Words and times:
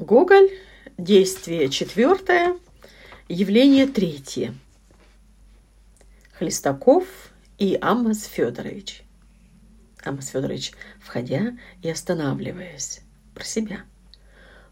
Гоголь. 0.00 0.48
Действие 0.96 1.68
четвертое. 1.68 2.56
Явление 3.28 3.86
третье. 3.86 4.54
Хлестаков 6.32 7.04
и 7.58 7.78
Амос 7.78 8.24
Федорович. 8.24 9.02
Амос 10.02 10.28
Федорович, 10.28 10.72
входя 11.00 11.52
и 11.82 11.90
останавливаясь 11.90 13.02
про 13.34 13.44
себя. 13.44 13.82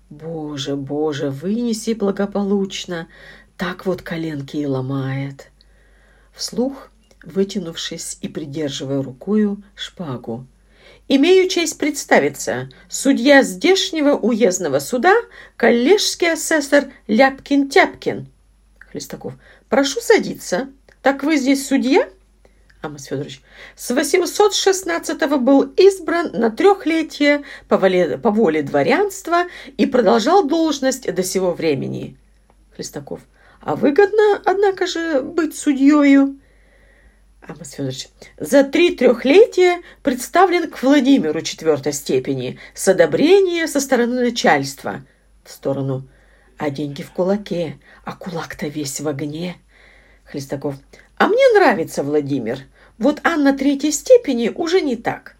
Боже, 0.09 0.77
боже, 0.77 1.29
вынеси 1.29 1.93
благополучно, 1.93 3.07
так 3.59 3.85
вот 3.85 4.01
коленки 4.01 4.57
и 4.57 4.65
ломает. 4.65 5.51
Вслух, 6.33 6.91
вытянувшись 7.23 8.17
и 8.23 8.29
придерживая 8.29 9.03
рукою 9.03 9.63
шпагу, 9.75 10.47
Имею 11.11 11.49
честь 11.49 11.79
представиться. 11.79 12.69
Судья 12.91 13.43
здешнего 13.43 14.15
уездного 14.15 14.79
суда, 14.79 15.15
коллежский 15.57 16.27
асессор 16.27 16.93
Ляпкин-Тяпкин. 17.07 18.27
Хлестаков. 18.79 19.33
Прошу 19.71 20.03
садиться. 20.03 20.69
Так 21.01 21.23
вы 21.23 21.39
здесь 21.39 21.67
судья? 21.67 22.11
Амос 22.83 23.05
Федорович. 23.05 23.41
С 23.75 23.91
816-го 23.91 25.39
был 25.39 25.63
избран 25.63 26.31
на 26.33 26.51
трехлетие 26.51 27.43
по 27.69 27.79
воле, 27.79 28.19
по 28.19 28.31
воле 28.31 28.63
дворянства 28.63 29.45
и 29.79 29.87
продолжал 29.87 30.47
должность 30.47 31.13
до 31.13 31.23
сего 31.23 31.53
времени. 31.53 32.19
Хлестаков. 32.77 33.21
А 33.63 33.77
выгодно, 33.77 34.43
однако 34.45 34.87
же, 34.87 35.23
быть 35.23 35.57
судьею. 35.57 36.39
Амос 37.49 37.71
Федорович, 37.71 38.09
за 38.37 38.63
три 38.63 38.95
трехлетия 38.95 39.81
представлен 40.03 40.71
к 40.71 40.83
Владимиру 40.83 41.41
четвертой 41.41 41.95
степени 41.95 42.59
с 42.75 42.87
одобрения 42.89 43.67
со 43.67 43.81
стороны 43.81 44.21
начальства. 44.21 45.03
В 45.45 45.51
сторону. 45.51 46.07
А 46.59 46.69
деньги 46.69 47.03
в 47.03 47.11
кулаке, 47.11 47.79
а 48.05 48.15
кулак-то 48.15 48.67
весь 48.67 49.01
в 49.01 49.09
огне. 49.09 49.57
Хлестаков. 50.25 50.75
А 51.17 51.29
мне 51.29 51.43
нравится 51.55 52.03
Владимир. 52.03 52.59
Вот 52.99 53.21
Анна 53.25 53.57
третьей 53.57 53.93
степени 53.93 54.51
уже 54.55 54.83
не 54.83 54.97
так. 54.97 55.37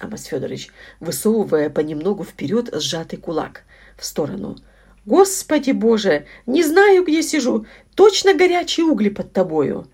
Амос 0.00 0.24
Федорович, 0.24 0.70
высовывая 0.98 1.70
понемногу 1.70 2.24
вперед 2.24 2.70
сжатый 2.72 3.20
кулак. 3.20 3.62
В 3.96 4.04
сторону. 4.04 4.56
Господи 5.04 5.70
Боже, 5.70 6.26
не 6.46 6.64
знаю, 6.64 7.04
где 7.04 7.22
сижу. 7.22 7.66
Точно 7.94 8.34
горячие 8.34 8.86
угли 8.86 9.10
под 9.10 9.32
тобою. 9.32 9.86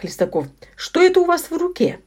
Хлестаков. 0.00 0.46
Что 0.76 1.00
это 1.00 1.20
у 1.20 1.24
вас 1.24 1.50
в 1.50 1.56
руке? 1.56 1.98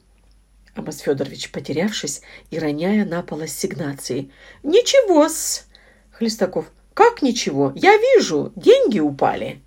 Амос 0.74 0.98
Федорович, 0.98 1.50
потерявшись 1.50 2.22
и 2.50 2.58
роняя 2.58 3.04
на 3.04 3.22
пол 3.22 3.42
ассигнации. 3.42 4.30
Ничего-с. 4.62 5.66
Хлестаков. 6.12 6.70
Как 6.94 7.20
ничего? 7.20 7.72
Я 7.74 7.96
вижу, 7.98 8.52
деньги 8.56 8.98
упали. 8.98 9.60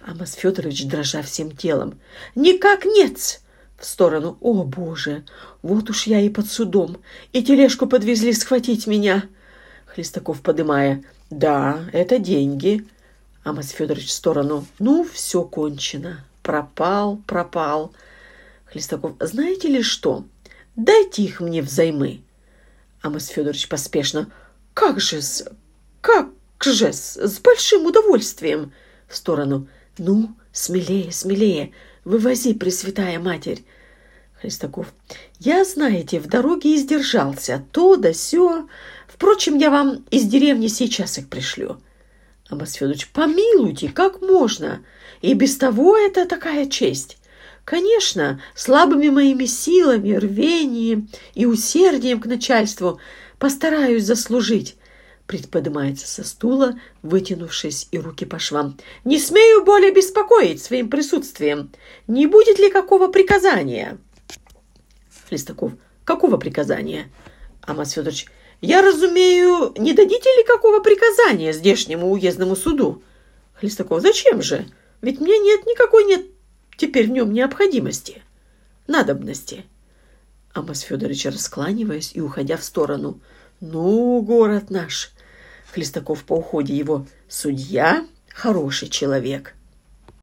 Амос 0.00 0.34
Федорович, 0.34 0.86
дрожа 0.86 1.22
всем 1.22 1.50
телом. 1.50 1.98
Никак 2.34 2.84
нет 2.84 3.40
В 3.78 3.86
сторону. 3.86 4.36
О, 4.40 4.62
Боже, 4.62 5.24
вот 5.62 5.88
уж 5.88 6.06
я 6.06 6.20
и 6.20 6.28
под 6.28 6.50
судом. 6.50 6.98
И 7.32 7.42
тележку 7.42 7.86
подвезли 7.86 8.34
схватить 8.34 8.86
меня. 8.86 9.24
Хлестаков, 9.86 10.42
подымая. 10.42 11.02
Да, 11.30 11.80
это 11.94 12.18
деньги. 12.18 12.86
Амос 13.44 13.70
Федорович 13.70 14.08
в 14.08 14.12
сторону. 14.12 14.66
Ну, 14.78 15.06
все 15.10 15.42
кончено 15.42 16.22
пропал, 16.46 17.16
пропал. 17.26 17.92
Хлестаков, 18.66 19.14
знаете 19.18 19.66
ли 19.66 19.82
что? 19.82 20.24
Дайте 20.76 21.24
их 21.24 21.40
мне 21.40 21.60
взаймы. 21.60 22.22
Амос 23.02 23.26
Федорович 23.26 23.68
поспешно. 23.68 24.30
Как 24.72 25.00
же 25.00 25.22
с... 25.22 25.44
Как 26.00 26.28
же 26.62 26.92
с... 26.92 27.40
Большим 27.40 27.86
удовольствием. 27.86 28.72
В 29.08 29.16
сторону. 29.16 29.66
Ну, 29.98 30.36
смелее, 30.52 31.10
смелее. 31.10 31.72
Вывози, 32.04 32.54
Пресвятая 32.54 33.18
Матерь. 33.18 33.64
Хлестаков. 34.40 34.94
Я, 35.40 35.64
знаете, 35.64 36.20
в 36.20 36.28
дороге 36.28 36.76
издержался. 36.76 37.64
То 37.72 37.96
да 37.96 38.12
сё. 38.12 38.68
Впрочем, 39.08 39.58
я 39.58 39.70
вам 39.70 40.04
из 40.12 40.26
деревни 40.26 40.68
сейчас 40.68 41.18
их 41.18 41.28
пришлю. 41.28 41.80
Амос 42.48 42.74
Федорович. 42.74 43.08
Помилуйте, 43.08 43.88
как 43.88 44.20
можно? 44.20 44.84
И 45.20 45.34
без 45.34 45.56
того 45.56 45.96
это 45.96 46.26
такая 46.26 46.66
честь. 46.66 47.18
Конечно, 47.64 48.40
слабыми 48.54 49.08
моими 49.08 49.44
силами, 49.44 50.12
рвением 50.12 51.08
и 51.34 51.46
усердием 51.46 52.20
к 52.20 52.26
начальству 52.26 53.00
постараюсь 53.38 54.04
заслужить. 54.04 54.76
Предподнимается 55.26 56.06
со 56.06 56.22
стула, 56.22 56.78
вытянувшись 57.02 57.88
и 57.90 57.98
руки 57.98 58.24
по 58.24 58.38
швам. 58.38 58.78
«Не 59.04 59.18
смею 59.18 59.64
более 59.64 59.92
беспокоить 59.92 60.62
своим 60.62 60.88
присутствием. 60.88 61.72
Не 62.06 62.28
будет 62.28 62.60
ли 62.60 62.70
какого 62.70 63.08
приказания?» 63.08 63.98
Хлестаков. 65.28 65.72
«Какого 66.04 66.36
приказания?» 66.36 67.10
Амас 67.62 67.92
Федорович. 67.92 68.26
«Я 68.60 68.82
разумею, 68.82 69.74
не 69.76 69.92
дадите 69.92 70.28
ли 70.36 70.44
какого 70.44 70.80
приказания 70.80 71.52
здешнему 71.52 72.10
уездному 72.10 72.56
суду?» 72.56 73.02
Хлестаков. 73.54 74.02
«Зачем 74.02 74.42
же?» 74.42 74.66
Ведь 75.00 75.20
мне 75.20 75.38
нет 75.38 75.66
никакой 75.66 76.04
нет 76.04 76.26
теперь 76.76 77.06
в 77.06 77.10
нем 77.10 77.32
необходимости, 77.32 78.22
надобности. 78.86 79.64
Амос 80.52 80.80
Федорович, 80.80 81.26
раскланиваясь 81.26 82.12
и 82.14 82.20
уходя 82.20 82.56
в 82.56 82.64
сторону. 82.64 83.20
«Ну, 83.60 84.20
город 84.22 84.70
наш!» 84.70 85.12
Хлестаков 85.72 86.24
по 86.24 86.34
уходе 86.34 86.74
его. 86.74 87.06
«Судья— 87.28 88.06
хороший 88.34 88.88
человек. 88.88 89.54